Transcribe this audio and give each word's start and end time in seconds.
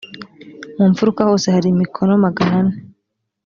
mu 0.77 0.85
mfuruka 0.91 1.27
hose 1.27 1.47
hari 1.55 1.67
imikono 1.73 2.11
magana 2.25 2.55
ane 2.61 2.75